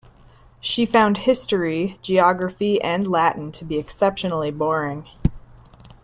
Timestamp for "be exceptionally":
3.63-4.49